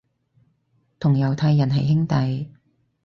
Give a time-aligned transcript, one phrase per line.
[0.99, 2.49] 同猶太人係兄弟